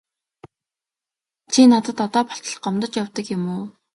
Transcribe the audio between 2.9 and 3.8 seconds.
явдаг юм уу?